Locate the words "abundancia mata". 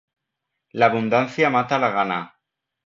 0.91-1.77